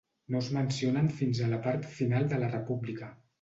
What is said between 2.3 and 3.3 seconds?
de la República.